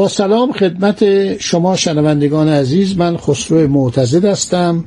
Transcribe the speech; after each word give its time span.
با 0.00 0.08
سلام 0.08 0.52
خدمت 0.52 1.04
شما 1.38 1.76
شنوندگان 1.76 2.48
عزیز 2.48 2.98
من 2.98 3.16
خسرو 3.16 3.68
معتزد 3.68 4.24
هستم. 4.24 4.84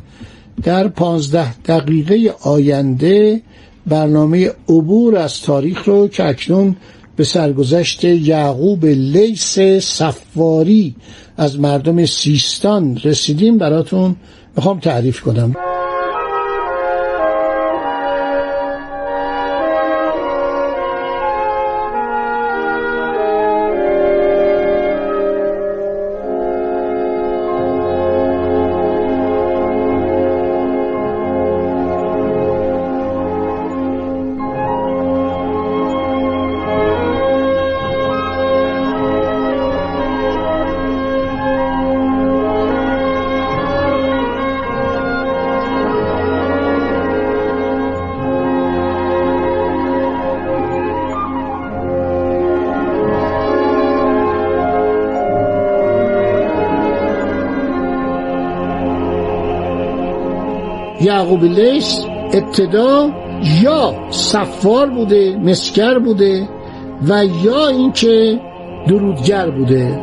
در 0.63 0.87
پانزده 0.87 1.53
دقیقه 1.57 2.33
آینده 2.41 3.41
برنامه 3.87 4.51
عبور 4.69 5.17
از 5.17 5.41
تاریخ 5.41 5.85
رو 5.85 6.07
که 6.07 6.25
اکنون 6.25 6.75
به 7.15 7.23
سرگذشت 7.23 8.03
یعقوب 8.03 8.85
لیس 8.85 9.59
صفواری 9.79 10.95
از 11.37 11.59
مردم 11.59 12.05
سیستان 12.05 12.99
رسیدیم 13.03 13.57
براتون 13.57 14.15
می‌خوام 14.55 14.79
تعریف 14.79 15.21
کنم. 15.21 15.55
یعقوب 61.03 61.43
لیس 61.43 61.99
ابتدا 62.33 63.09
یا 63.63 63.95
سفار 64.09 64.89
بوده 64.89 65.37
مسکر 65.37 65.99
بوده 65.99 66.49
و 67.07 67.25
یا 67.43 67.67
اینکه 67.67 68.39
درودگر 68.87 69.49
بوده. 69.49 69.99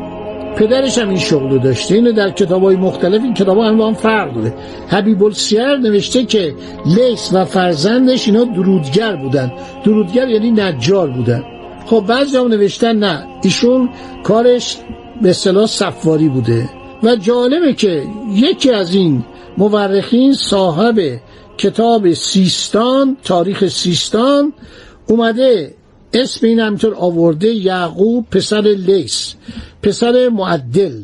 پدرش 0.56 0.98
هم 0.98 1.08
این 1.08 1.18
شغل 1.18 1.58
داشته 1.58 1.94
اینو 1.94 2.12
در 2.12 2.30
کتاب 2.30 2.62
های 2.62 2.76
مختلف 2.76 3.22
این 3.22 3.34
کتاب 3.34 3.58
هم 3.58 3.78
با 3.78 3.86
هم 3.86 3.94
فرق 3.94 4.34
داره. 4.34 4.54
حبیب 4.88 5.24
السیر 5.24 5.76
نوشته 5.76 6.24
که 6.24 6.54
لیس 6.86 7.30
و 7.32 7.44
فرزندش 7.44 8.28
اینا 8.28 8.44
درودگر 8.44 9.16
بودن. 9.16 9.52
درودگر 9.84 10.28
یعنی 10.28 10.50
نجار 10.50 11.10
بودن. 11.10 11.44
خب 11.86 12.04
بعضی 12.06 12.36
هم 12.36 12.48
نوشتن 12.48 12.96
نه 12.96 13.26
ایشون 13.42 13.88
کارش 14.22 14.76
به 15.22 15.30
اصطلاح 15.30 15.66
سفاری 15.66 16.28
بوده. 16.28 16.68
و 17.02 17.16
جالبه 17.16 17.72
که 17.72 18.02
یکی 18.32 18.70
از 18.70 18.94
این 18.94 19.24
مورخین 19.60 20.34
صاحب 20.34 21.20
کتاب 21.58 22.12
سیستان 22.12 23.16
تاریخ 23.24 23.68
سیستان 23.68 24.52
اومده 25.06 25.74
اسم 26.12 26.46
این 26.46 26.60
همینطور 26.60 26.94
آورده 26.94 27.48
یعقوب 27.48 28.26
پسر 28.30 28.60
لیس 28.60 29.34
پسر 29.82 30.28
معدل 30.28 31.02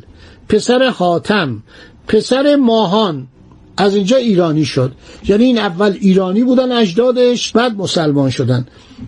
پسر 0.48 0.88
حاتم 0.88 1.62
پسر 2.08 2.56
ماهان. 2.56 3.26
از 3.76 3.94
اینجا 3.94 4.16
ایرانی 4.16 4.64
شد. 4.64 4.92
یعنی 5.28 5.44
این 5.44 5.58
اول 5.58 5.96
ایرانی 6.00 6.44
بودن 6.44 6.72
اجدادش 6.72 7.52
بعد 7.52 7.76
مسلمان 7.76 8.30
شدن. 8.30 8.66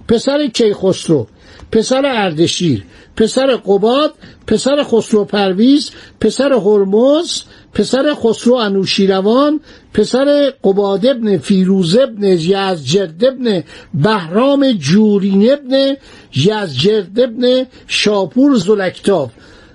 پسر 0.08 0.46
کیخسرو. 0.46 1.26
پسر 1.72 2.02
اردشیر 2.06 2.84
پسر 3.16 3.56
قباد 3.56 4.14
پسر 4.46 4.82
خسرو 4.82 5.24
پرویز 5.24 5.90
پسر 6.20 6.52
هرمز 6.52 7.42
پسر 7.74 8.14
خسرو 8.14 8.54
انوشیروان 8.54 9.60
پسر 9.94 10.52
قباد 10.64 11.06
ابن 11.06 11.38
فیروز 11.38 11.96
ابن 11.96 12.24
یزجرد 12.24 13.24
ابن 13.24 13.62
بهرام 13.94 14.72
جورین 14.72 15.52
ابن 15.52 15.96
یزجرد 16.36 17.20
ابن 17.20 17.66
شاپور 17.86 18.54
زلکتاب 18.54 19.30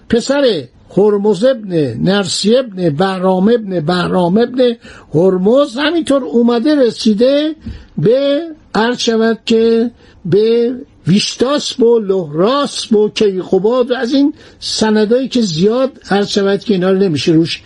پسر 0.10 0.64
هرمز 0.98 1.44
ابن 1.46 1.74
نرسی 2.04 2.58
ابن 2.58 2.90
بهرام 2.90 3.50
ابن 3.50 3.80
بهرام 3.80 4.38
ابن 4.38 4.76
هرمز 5.14 5.78
همینطور 5.78 6.24
اومده 6.24 6.76
رسیده 6.76 7.56
به 7.98 8.42
عرض 8.76 8.98
شود 8.98 9.40
که 9.46 9.92
به 10.26 10.76
ویشتاسب 11.08 11.84
و 11.84 12.00
لهراسب 12.00 12.96
و 12.96 13.10
کیقوباد 13.10 13.92
و 13.92 13.94
از 13.94 14.14
این 14.14 14.34
سندایی 14.60 15.28
که 15.28 15.42
زیاد 15.42 15.92
عرض 16.10 16.28
شود 16.28 16.60
که 16.60 16.74
اینا 16.74 16.92
رو 16.92 16.98
نمیشه 16.98 17.32
روش 17.32 17.62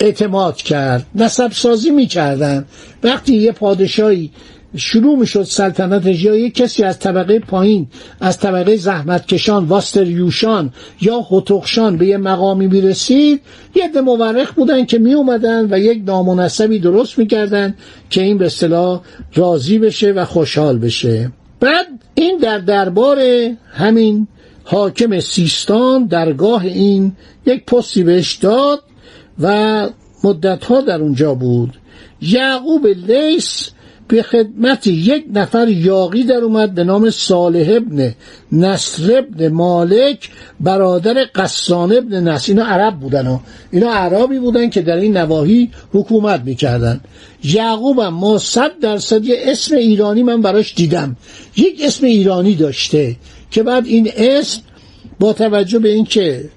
اعتماد 0.00 0.56
کرد. 0.56 1.06
نسب 1.14 1.52
سازی 1.52 1.90
می‌کردن. 1.90 2.66
وقتی 3.02 3.36
یه 3.36 3.52
پادشاهی 3.52 4.30
شروع 4.76 5.18
می‌شد 5.18 5.42
سلطنتش 5.42 6.22
یا 6.22 6.36
یک 6.36 6.54
کسی 6.54 6.82
از 6.82 6.98
طبقه 6.98 7.38
پایین 7.38 7.86
از 8.20 8.38
طبقه 8.38 8.76
زحمتکشان 8.76 9.64
واستریوشان 9.64 10.72
یا 11.00 11.22
خطخشان 11.22 11.96
به 11.96 12.06
یه 12.06 12.16
مقامی 12.16 12.66
می‌رسید 12.66 13.40
یه 13.74 13.84
عده 13.84 14.00
مورخ 14.00 14.52
بودن 14.52 14.84
که 14.84 14.98
می 14.98 15.14
اومدن 15.14 15.74
و 15.74 15.78
یک 15.78 16.02
نامناسبی 16.06 16.78
درست 16.78 17.18
می‌کردن 17.18 17.74
که 18.10 18.22
این 18.22 18.38
به 18.38 18.46
اصطلاح 18.46 19.00
راضی 19.34 19.78
بشه 19.78 20.12
و 20.12 20.24
خوشحال 20.24 20.78
بشه. 20.78 21.32
بعد 21.62 21.86
این 22.14 22.38
در 22.38 22.58
دربار 22.58 23.18
همین 23.72 24.28
حاکم 24.64 25.20
سیستان 25.20 26.06
درگاه 26.06 26.64
این 26.64 27.12
یک 27.46 27.64
پستی 27.66 28.04
بهش 28.04 28.34
داد 28.34 28.82
و 29.38 29.88
مدتها 30.24 30.80
در 30.80 31.00
اونجا 31.00 31.34
بود. 31.34 31.74
یعقوب 32.20 32.86
لیس 32.86 33.70
به 34.12 34.22
خدمت 34.22 34.86
یک 34.86 35.24
نفر 35.32 35.68
یاقی 35.68 36.24
در 36.24 36.36
اومد 36.36 36.74
به 36.74 36.84
نام 36.84 37.10
صالح 37.10 37.76
ابن 37.76 38.14
نصر 38.52 39.18
ابن 39.18 39.48
مالک 39.48 40.30
برادر 40.60 41.24
قسان 41.34 41.92
ابن 41.92 42.28
نصر. 42.28 42.52
اینا 42.52 42.64
عرب 42.64 43.00
بودن 43.00 43.26
و 43.26 43.38
اینا 43.70 43.90
عربی 43.90 44.38
بودن 44.38 44.70
که 44.70 44.82
در 44.82 44.96
این 44.96 45.16
نواحی 45.16 45.70
حکومت 45.92 46.40
می‌کردن. 46.44 47.00
یعقوبم 47.44 48.08
ما 48.08 48.38
صد 48.38 48.78
درصد 48.80 49.24
یه 49.24 49.36
اسم 49.42 49.76
ایرانی 49.76 50.22
من 50.22 50.42
براش 50.42 50.74
دیدم. 50.74 51.16
یک 51.56 51.80
اسم 51.84 52.06
ایرانی 52.06 52.54
داشته 52.54 53.16
که 53.50 53.62
بعد 53.62 53.86
این 53.86 54.10
اسم 54.16 54.60
با 55.20 55.32
توجه 55.32 55.78
به 55.78 55.88
اینکه 55.88 56.50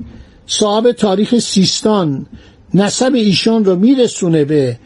صاحب 0.47 0.91
تاریخ 0.91 1.39
سیستان 1.39 2.25
نسب 2.73 3.13
ایشان 3.13 3.65
رو 3.65 3.75
میرسونه 3.75 4.45
به 4.45 4.77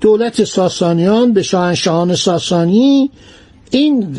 دولت 0.00 0.44
ساسانیان 0.44 1.32
به 1.32 1.42
شاهنشاهان 1.42 2.14
ساسانی 2.14 3.10
این 3.70 4.16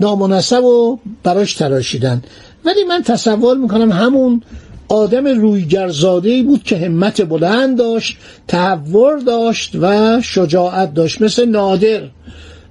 نامناسب 0.00 0.56
رو 0.56 0.98
براش 1.22 1.54
تراشیدن. 1.54 2.22
ولی 2.64 2.84
من 2.84 3.02
تصور 3.02 3.56
می‌کنم 3.56 3.92
همون 3.92 4.42
آدم 4.88 5.26
رویگرزاده 5.26 6.30
ای 6.30 6.42
بود 6.42 6.62
که 6.62 6.76
همت 6.76 7.22
بلند 7.22 7.78
داشت 7.78 8.16
تحور 8.48 9.18
داشت 9.18 9.72
و 9.80 10.20
شجاعت 10.22 10.94
داشت. 10.94 11.22
مثل 11.22 11.44
نادر. 11.48 12.02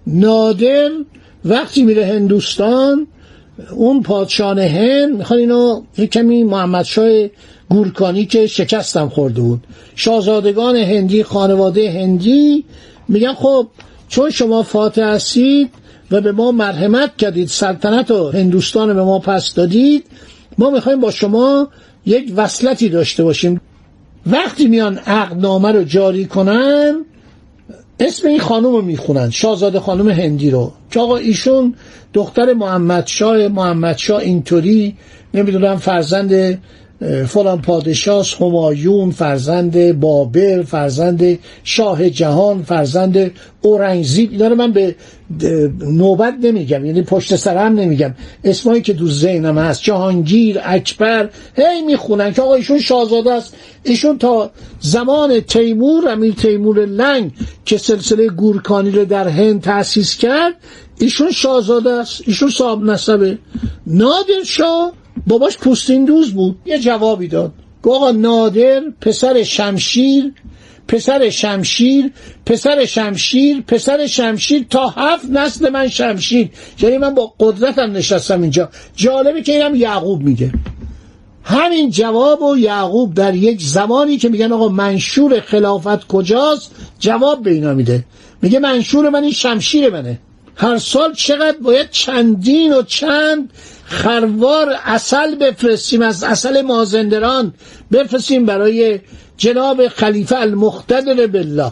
نادر 0.07 0.89
وقتی 1.45 1.83
میره 1.83 2.05
هندوستان 2.05 3.07
اون 3.71 4.01
پادشاه 4.01 4.61
هند 4.61 5.17
می‌خوان 5.17 5.39
اینو 5.39 5.81
یک 5.97 6.11
کمی 6.11 6.43
محمد 6.43 6.85
شاه 6.85 7.27
گورکانی 7.69 8.25
که 8.25 8.47
شکستم 8.47 9.09
خورده 9.09 9.41
بود. 9.41 9.63
شاهزادگان 9.95 10.75
هندی 10.75 11.23
خانواده 11.23 11.91
هندی 11.91 12.65
میگن 13.07 13.33
خب 13.33 13.67
چون 14.07 14.29
شما 14.29 14.63
فاتح 14.63 15.03
هستید 15.03 15.69
و 16.11 16.21
به 16.21 16.31
ما 16.31 16.51
مرحمت 16.51 17.17
کردید 17.17 17.47
سلطنت 17.47 18.11
و 18.11 18.29
هندوستان 18.29 18.93
به 18.93 19.03
ما 19.03 19.19
پس 19.19 19.53
دادید 19.53 20.03
ما 20.57 20.69
می‌خوایم 20.69 20.99
با 20.99 21.11
شما 21.11 21.67
یک 22.05 22.33
وصلتی 22.35 22.89
داشته 22.89 23.23
باشیم. 23.23 23.61
وقتی 24.25 24.67
میان 24.67 24.97
عقدنامه 24.97 25.71
رو 25.71 25.83
جاری 25.83 26.25
کنن 26.25 27.05
اسم 27.99 28.27
این 28.27 28.39
خانم 28.39 28.65
رو 28.65 28.81
می‌خونن 28.81 29.29
شاهزاده 29.29 29.79
خانم 29.79 30.09
هندی 30.09 30.51
رو. 30.51 30.71
که 30.91 30.99
آقا 30.99 31.17
ایشون 31.17 31.75
دختر 32.13 32.53
محمد 32.53 33.07
شاه 33.07 33.47
محمد 33.47 33.97
شاه 33.97 34.21
اینطوری 34.21 34.97
نمی‌دونم 35.33 35.77
فرزند 35.77 36.61
فلان 37.27 37.61
پادشاه 37.61 38.25
همایون 38.39 39.11
فرزند 39.11 39.99
بابل 39.99 40.63
فرزند 40.63 41.39
شاه 41.63 42.09
جهان 42.09 42.63
فرزند 42.63 43.31
اورنگزیب. 43.61 44.31
اینا 44.31 44.47
رو 44.47 44.55
من 44.55 44.71
به 44.71 44.95
نوبت 45.81 46.33
نمیگم 46.41 46.85
یعنی 46.85 47.01
پشت 47.01 47.35
سرم 47.35 47.73
نمیگم. 47.73 48.13
اسمایی 48.43 48.81
که 48.81 48.93
دو 48.93 49.07
ذهنم 49.09 49.57
هست 49.57 49.83
جهانگیر 49.83 50.59
اکبر 50.63 51.29
هی 51.55 51.81
می‌خونن 51.81 52.33
که 52.33 52.41
آقا 52.41 52.55
ایشون 52.55 52.79
شاهزاده 52.79 53.33
است. 53.33 53.55
ایشون 53.83 54.17
تا 54.17 54.51
زمان 54.79 55.39
تیمور 55.39 56.09
امیر 56.09 56.33
تیمور 56.33 56.85
لنگ 56.85 57.31
که 57.65 57.77
سلسله 57.77 58.27
گورکانی 58.27 58.91
رو 58.91 59.05
در 59.05 59.27
هند 59.27 59.61
تأسیس 59.61 60.17
کرد 60.17 60.53
ایشون 60.99 61.31
شاهزاده 61.31 61.91
است. 61.91 62.21
ایشون 62.25 62.49
صاحب 62.49 62.83
نسبه 62.83 63.37
نادر 63.87 64.43
شاه. 64.45 64.93
باباش 65.27 65.57
پوستین 65.57 66.05
دوز 66.05 66.33
بود. 66.33 66.57
یه 66.65 66.79
جوابی 66.79 67.27
داد. 67.27 67.53
آقا 67.87 68.11
نادر 68.11 68.81
پسر 69.01 69.43
شمشیر 69.43 70.33
پسر 70.87 71.29
شمشیر 71.29 72.11
پسر 72.45 72.85
شمشیر 72.85 73.61
پسر 73.61 74.07
شمشیر 74.07 74.65
تا 74.69 74.87
هفت 74.87 75.25
نسل 75.29 75.69
من 75.69 75.87
شمشیر. 75.87 76.49
یعنی 76.81 76.97
من 76.97 77.13
با 77.13 77.33
قدرتم 77.39 77.91
نشستم 77.91 78.41
اینجا. 78.41 78.69
جالبه 78.95 79.41
که 79.41 79.51
اینم 79.51 79.75
یعقوب 79.75 80.21
میگه. 80.21 80.51
همین 81.43 81.89
جواب 81.89 82.41
و 82.41 82.57
یعقوب 82.57 83.13
در 83.13 83.35
یک 83.35 83.61
زمانی 83.61 84.17
که 84.17 84.29
میگن 84.29 84.51
آقا 84.51 84.69
منشور 84.69 85.39
خلافت 85.39 86.07
کجاست؟ 86.07 86.75
جواب 86.99 87.43
به 87.43 87.51
اینا 87.51 87.73
میده. 87.73 88.05
میگه 88.41 88.59
منشور 88.59 89.09
من 89.09 89.23
این 89.23 89.31
شمشیر 89.31 89.89
منه. 89.89 90.19
هر 90.57 90.77
سال 90.77 91.13
چقدر 91.13 91.57
باید 91.57 91.89
چندین 91.91 92.73
و 92.73 92.81
چند 92.81 93.53
خروار 93.85 94.75
اصل 94.85 95.35
بفرستیم 95.35 96.01
از 96.01 96.23
اصل 96.23 96.61
مازندران 96.61 97.53
بفرستیم 97.91 98.45
برای 98.45 98.99
جناب 99.37 99.87
خلیفه 99.87 100.35
المختدر 100.35 101.27
بالله. 101.27 101.71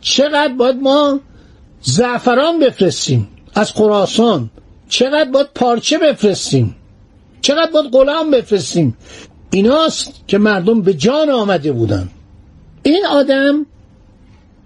چقدر 0.00 0.52
باید 0.52 0.76
ما 0.76 1.20
زعفران 1.82 2.58
بفرستیم 2.58 3.28
از 3.54 3.72
خراسان 3.72 4.50
چقدر 4.88 5.30
باید 5.30 5.48
پارچه 5.54 5.98
بفرستیم 5.98 6.76
چقدر 7.40 7.70
باید 7.70 7.90
غلام 7.92 8.30
بفرستیم. 8.30 8.96
ایناست 9.50 10.12
که 10.26 10.38
مردم 10.38 10.82
به 10.82 10.94
جان 10.94 11.30
آمده 11.30 11.72
بودن. 11.72 12.08
این 12.82 13.06
آدم 13.06 13.66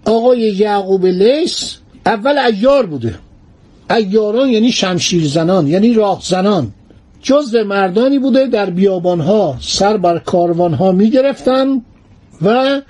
آقای 0.05 0.39
یعقوب 0.39 1.05
لیس 1.05 1.77
اول 2.07 2.37
ایار 2.37 2.85
بوده. 2.85 3.15
ایاران 3.89 4.49
یعنی 4.49 4.71
شمشیر 4.71 5.27
زنان 5.27 5.67
یعنی 5.67 5.93
راه 5.93 6.21
زنان 6.23 6.71
جز 7.21 7.55
مردانی 7.55 8.19
بوده 8.19 8.47
در 8.47 8.69
بیابانها 8.69 9.57
سر 9.61 9.97
بر 9.97 10.19
کاروانها 10.19 10.91
می 10.91 11.09
گرفتن 11.09 11.81
و 12.41 12.81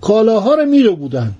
کالاها 0.00 0.54
رو 0.54 0.66
می 0.66 0.82
رو 0.82 0.96
بودن. 0.96 1.32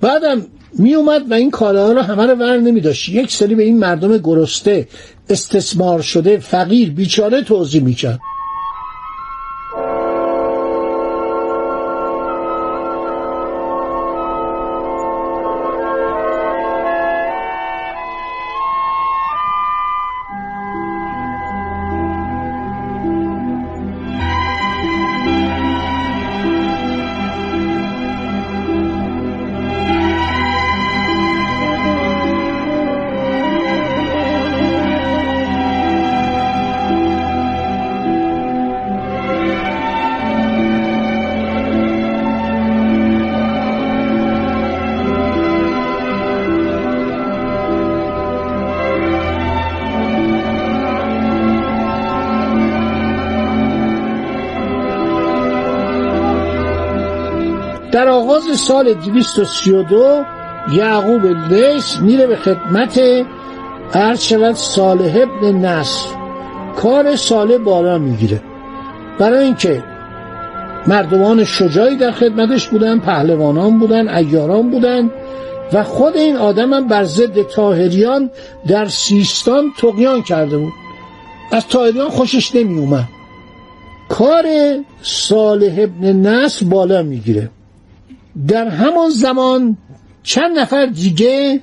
بعدم 0.00 0.46
می 0.78 0.94
اومد 0.94 1.30
و 1.30 1.34
این 1.34 1.50
کالاها 1.50 1.92
رو 1.92 2.00
همه 2.00 2.26
رو 2.26 2.34
ور 2.34 2.56
نمی 2.56 2.80
داشت 2.80 3.08
یک 3.08 3.32
سری 3.32 3.54
به 3.54 3.62
این 3.62 3.78
مردم 3.78 4.18
گرسته 4.18 4.88
استثمار 5.30 6.00
شده 6.02 6.38
فقیر 6.38 6.90
بیچاره 6.90 7.42
توضیح 7.42 7.82
می 7.82 7.94
کرد 7.94 8.20
در 57.92 58.08
آغاز 58.08 58.42
سال 58.56 58.94
232 58.94 60.24
یعقوب 60.72 61.26
لیس 61.26 62.00
میره 62.00 62.26
به 62.26 62.36
خدمت 62.36 63.00
عرض 63.94 64.56
صالح 64.56 65.18
ابن 65.22 65.56
نصر. 65.56 66.08
کار 66.76 67.16
صالح 67.16 67.56
بالا 67.56 67.98
می‌گیره. 67.98 68.40
برای 69.18 69.44
اینکه 69.44 69.82
مردمان 70.86 71.44
شجاعی 71.44 71.96
در 71.96 72.10
خدمتش 72.10 72.68
بودن 72.68 72.98
پهلوانان 72.98 73.78
بودن 73.78 74.08
ایاران 74.08 74.70
بودن 74.70 75.10
و 75.72 75.84
خود 75.84 76.16
این 76.16 76.36
آدم 76.36 76.72
هم 76.72 76.88
بر 76.88 77.04
ضد 77.04 77.42
تاهریان 77.42 78.30
در 78.68 78.86
سیستان 78.86 79.72
تقیان 79.78 80.22
کرده 80.22 80.58
بود. 80.58 80.72
از 81.52 81.68
تاهریان 81.68 82.08
خوشش 82.08 82.54
نمی 82.54 82.78
اومد 82.78 83.08
کار 84.08 84.44
صالح 85.02 85.74
ابن 85.78 86.26
نصر 86.26 86.66
بالا 86.66 87.02
می‌گیره. 87.02 87.50
در 88.48 88.68
همان 88.68 89.10
زمان 89.10 89.76
چند 90.22 90.58
نفر 90.58 90.86
دیگه 90.86 91.60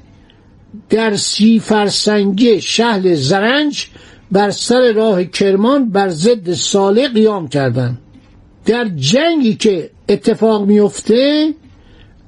در 0.89 1.15
سی 1.15 1.59
فرسنگی 1.59 2.61
شهر 2.61 3.15
زرنج 3.15 3.88
بر 4.31 4.51
سر 4.51 4.91
راه 4.91 5.23
کرمان 5.23 5.89
بر 5.89 6.09
ضد 6.09 6.53
صالح 6.53 7.07
قیام 7.07 7.47
کردند. 7.47 7.97
در 8.65 8.88
جنگی 8.95 9.55
که 9.55 9.89
اتفاق 10.09 10.65
میفته 10.65 11.53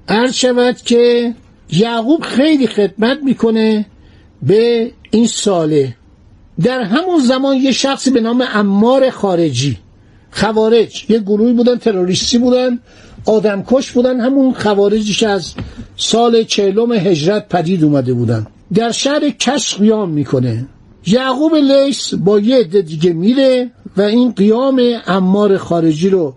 عرض 0.08 0.34
شود 0.34 0.78
که 0.78 1.36
یعقوب 1.72 2.22
خیلی 2.22 2.68
خدمت 2.68 3.18
می‌کنه 3.24 3.86
به 4.42 4.92
این 5.12 5.28
ساله 5.28 5.96
در 6.62 6.82
همون 6.82 7.20
زمان 7.20 7.56
یه 7.56 7.72
شخصی 7.72 8.12
به 8.12 8.22
نام 8.22 8.44
امار 8.54 9.10
خارجی 9.10 9.78
خوارج 10.32 11.06
یه 11.10 11.20
گروهی 11.20 11.54
بودن 11.54 11.76
تروریستی 11.76 12.38
بودن. 12.38 12.80
آدمکش 13.26 13.92
بودن 13.92 14.20
همون 14.20 14.54
خوارجی 14.54 15.26
از 15.26 15.54
سال 15.98 16.44
چهلم 16.44 16.92
هجرت 16.92 17.50
پدید 17.50 17.84
اومده 17.84 18.14
بودن. 18.14 18.48
در 18.74 18.92
شهر 18.92 19.30
کش 19.30 19.76
قیام 19.76 20.10
می‌کنه. 20.10 20.68
یعقوب 21.08 21.56
لیس 21.56 22.14
با 22.14 22.40
یه 22.40 22.58
عده 22.58 22.82
دیگه 22.82 23.14
میره 23.14 23.72
و 23.98 24.02
این 24.02 24.32
قیام 24.32 24.82
امار 25.08 25.58
خارجی 25.58 26.10
رو 26.10 26.36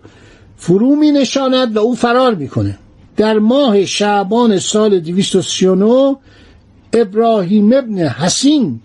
فرو 0.57 0.95
می 0.95 1.11
نشاند 1.11 1.77
و 1.77 1.79
او 1.79 1.95
فرار 1.95 2.35
می‌کنه. 2.35 2.77
در 3.17 3.39
ماه 3.39 3.85
شعبان 3.85 4.59
سال 4.59 4.99
239 4.99 6.15
ابراهیم 6.93 7.73
ابن 7.73 7.97
حسین 7.97 8.79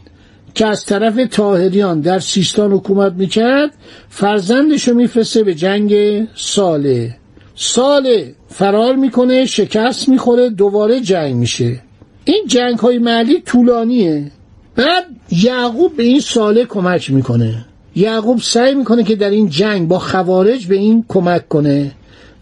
که 0.54 0.66
از 0.66 0.84
طرف 0.84 1.14
تاهریان 1.30 2.00
در 2.00 2.18
سیستان 2.18 2.72
حکومت 2.72 3.12
می‌کرد 3.12 3.70
فرزندش 4.08 4.88
رو 4.88 4.94
میفرسته 4.94 5.42
به 5.42 5.54
جنگ 5.54 5.94
ساله 6.34 7.19
سال 7.62 8.24
فرار 8.48 8.96
می‌کنه 8.96 9.46
شکست 9.46 10.08
می‌خوره 10.08 10.50
دوباره 10.50 11.00
جنگ 11.00 11.34
میشه. 11.34 11.80
این 12.24 12.44
جنگ 12.46 12.78
های 12.78 12.98
محلی 12.98 13.40
طولانیه. 13.40 14.30
بعد 14.76 15.04
یعقوب 15.30 15.96
به 15.96 16.02
این 16.02 16.20
ساله 16.20 16.64
کمک 16.64 17.10
می‌کنه. 17.10 17.64
یعقوب 17.96 18.40
سعی 18.40 18.74
می‌کنه 18.74 19.04
که 19.04 19.16
در 19.16 19.30
این 19.30 19.48
جنگ 19.48 19.88
با 19.88 19.98
خوارج 19.98 20.66
به 20.66 20.74
این 20.74 21.04
کمک 21.08 21.48
کنه. 21.48 21.92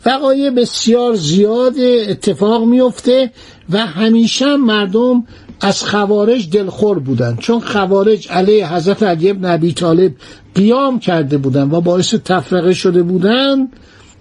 وقایع 0.06 0.50
بسیار 0.50 1.14
زیاد 1.14 1.74
اتفاق 2.08 2.64
میفته 2.64 3.30
و 3.70 3.78
همیشه 3.78 4.56
مردم 4.56 5.24
از 5.60 5.84
خوارج 5.84 6.50
دلخور 6.50 6.98
بودن. 6.98 7.36
چون 7.36 7.60
خوارج 7.60 8.28
علیه 8.30 8.74
حضرت 8.74 9.02
علی 9.02 9.30
ابن 9.30 9.44
ابی 9.44 9.72
طالب 9.72 10.12
قیام 10.54 10.98
کرده 10.98 11.38
بودن 11.38 11.70
و 11.70 11.80
باعث 11.80 12.14
تفرقه 12.14 12.74
شده 12.74 13.02
بودن 13.02 13.68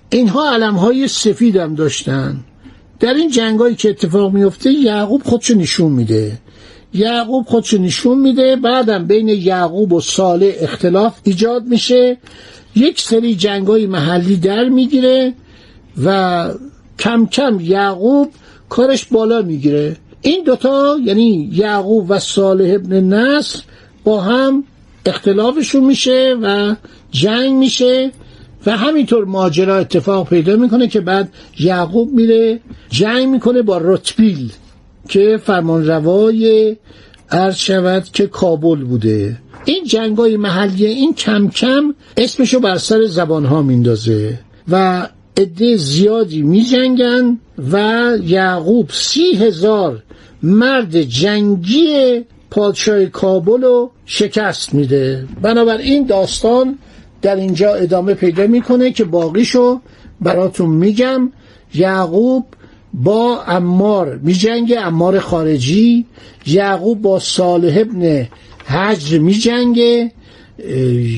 اینها 0.10 0.54
علم 0.54 0.76
های 0.76 1.08
سفید 1.08 1.56
هم 1.56 1.76
داشتن. 1.76 2.40
در 3.00 3.14
این 3.14 3.32
جنگایی 3.32 3.76
که 3.76 3.90
اتفاق 3.90 4.34
میفته 4.34 4.72
یعقوب 4.72 5.24
خودشو 5.24 5.56
نشون 5.56 5.92
میده. 5.92 6.40
یعقوب 6.94 7.46
خودشو 7.46 7.78
نشون 7.78 8.20
میده 8.20 8.56
بعدم 8.56 9.08
بین 9.08 9.30
یعقوب 9.30 9.94
و 9.94 10.02
صالح 10.02 10.52
اختلاف 10.60 11.20
ایجاد 11.24 11.66
میشه. 11.66 12.18
یک 12.76 13.00
سری 13.02 13.36
جنگای 13.36 13.86
محلی 13.86 14.36
در 14.36 14.70
می‌گیره 14.70 15.34
و 16.04 16.50
کم 17.00 17.26
کم 17.26 17.60
یعقوب 17.62 18.32
کارش 18.70 19.06
بالا 19.06 19.42
می‌گیره. 19.42 19.98
این 20.22 20.44
دوتا 20.44 20.98
یعنی 21.06 21.50
یعقوب 21.54 22.06
و 22.10 22.20
صالح 22.20 22.76
ابن 22.76 23.14
نصر 23.14 23.60
با 24.04 24.22
هم 24.22 24.64
اختلافشون 25.06 25.84
میشه 25.84 26.36
و 26.42 26.76
جنگ 27.12 27.54
میشه. 27.54 28.12
و 28.68 28.72
همینطور 28.72 29.26
ماجرا 29.26 29.78
اتفاق 29.78 30.30
پیدا 30.30 30.56
می‌کنه 30.56 30.88
که 30.88 31.02
بعد 31.02 31.30
یعقوب 31.60 32.14
میره 32.14 32.60
جنگ 32.90 33.28
می‌کنه 33.28 33.62
با 33.62 33.78
رتبیل 33.78 34.52
که 35.10 35.40
فرمانروای 35.44 36.76
عرض 37.32 37.56
شود 37.56 38.04
که 38.04 38.28
کابل 38.28 38.84
بوده. 38.84 39.38
این 39.66 39.84
جنگ 39.84 40.18
های 40.18 40.38
محلی 40.38 40.86
این 40.86 41.14
کم 41.14 41.50
کم 41.50 41.96
اسمشو 42.18 42.60
بر 42.60 42.78
سر 42.78 43.06
زبان 43.06 43.46
ها 43.46 43.62
میندازه 43.62 44.40
و 44.72 45.08
عده 45.38 45.78
زیادی 45.78 46.42
می 46.42 46.64
جنگن 46.64 47.40
و 47.72 48.12
یعقوب 48.24 48.90
سی 48.94 49.32
هزار 49.32 50.04
مرد 50.44 51.02
جنگی 51.02 52.22
پادشاه 52.52 53.06
کابل 53.06 53.62
رو 53.62 53.92
شکست 54.06 54.74
میده. 54.74 55.28
بنابراین 55.42 56.06
داستان 56.06 56.78
در 57.28 57.36
اینجا 57.36 57.74
ادامه 57.74 58.14
پیدا 58.14 58.48
می‌کنه 58.48 58.92
که 58.92 59.04
باقیشو 59.04 59.80
براتون 60.22 60.70
میگم. 60.70 61.32
یعقوب 61.74 62.46
با 62.94 63.44
امار 63.44 64.20
میجنگه 64.24 64.80
امار 64.82 65.20
خارجی. 65.20 66.06
یعقوب 66.46 67.02
با 67.02 67.20
صالح 67.20 67.78
ابن 67.78 68.28
حجر 68.66 69.20
میجنگه. 69.20 70.12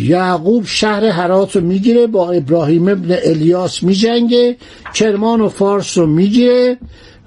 یعقوب 0.04 0.66
شهر 0.66 1.10
حرات 1.10 1.56
رو 1.56 1.62
می‌گیره 1.62 2.08
با 2.08 2.32
ابراهیم 2.32 2.88
ابن 2.88 3.18
الیاس 3.24 3.84
میجنگه. 3.84 4.58
کرمان 4.94 5.42
و 5.42 5.50
فارس 5.50 5.98
رو 5.98 6.08
می‌گیره 6.08 6.78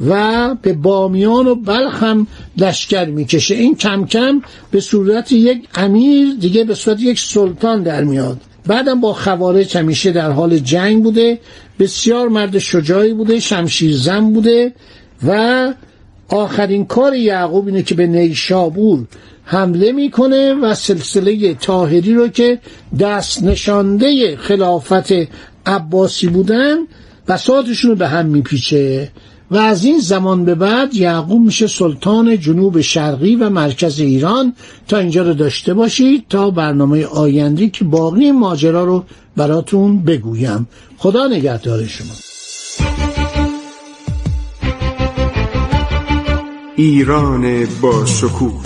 و 0.09 0.55
به 0.62 0.73
بامیان 0.73 1.47
و 1.47 1.55
بلخ 1.55 2.03
هم 2.03 2.27
لشکر 2.57 3.05
می‌کشه. 3.05 3.55
این 3.55 3.75
کم 3.75 4.07
کم 4.07 4.43
به 4.71 4.81
صورت 4.81 5.33
یک 5.33 5.69
امیر 5.75 6.27
دیگه 6.41 6.65
به 6.65 6.75
صورت 6.75 7.01
یک 7.01 7.21
سلطان 7.21 7.83
در 7.83 8.05
میاد. 8.05 8.41
بعدم 8.66 9.00
با 9.00 9.12
خوارج 9.12 9.76
همیشه 9.76 10.12
در 10.12 10.31
حال 10.31 10.59
جنگ 10.59 11.02
بوده 11.02 11.38
بسیار 11.78 12.28
مرد 12.28 12.59
شجاعی 12.59 13.14
بوده 13.14 13.40
شمشیر 13.40 13.97
زن 13.97 14.33
بوده 14.33 14.73
و 15.26 15.75
آخرین 16.28 16.85
کار 16.85 17.14
یعقوب 17.14 17.66
اینه 17.66 17.83
که 17.83 17.95
به 17.95 18.07
نیشابور 18.07 19.07
حمله 19.45 19.92
می‌کنه 19.92 20.54
و 20.54 20.75
سلسله 20.75 21.54
تاهری 21.54 22.14
رو 22.14 22.28
که 22.28 22.59
دست 23.00 23.42
نشانده 23.42 24.37
خلافت 24.37 25.12
عباسی 25.66 26.28
بودن 26.28 26.76
بساطشون 27.28 27.90
رو 27.90 27.97
به 27.97 28.09
هم 28.09 28.26
میپیچه. 28.26 29.11
و 29.52 29.56
از 29.56 29.85
این 29.85 29.99
زمان 29.99 30.44
به 30.44 30.54
بعد 30.54 30.94
یعقوب 30.94 31.42
میشه 31.42 31.66
سلطان 31.66 32.40
جنوب 32.40 32.80
شرقی 32.80 33.37
و 33.37 33.50
مرکز 33.50 34.00
ایران. 34.00 34.52
تا 34.88 34.99
اینجا 34.99 35.23
رو 35.23 35.35
داشته 35.35 35.75
باشید 35.75 36.25
تا 36.28 36.50
برنامه 36.50 37.06
آیندی 37.06 37.71
که 37.71 37.85
باقی 37.85 38.30
ماجرا 38.30 38.85
رو 38.85 39.04
براتون 39.37 40.02
بگویم. 40.02 40.68
خدا 40.99 41.26
نگهدار 41.26 41.87
شما. 41.87 42.14
ایران 46.76 47.66
با 47.82 48.06
شکوه. 48.06 48.62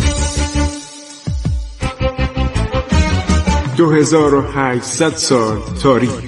2800 3.77 5.17
سال 5.17 5.59
تاریخ. 5.83 6.26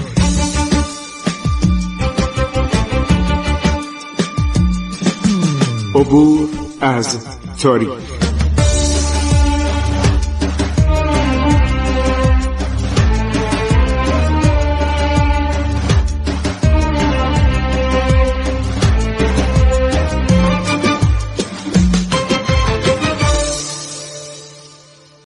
عبور 5.99 6.49
از 6.81 7.27
تاریخ. 7.63 8.28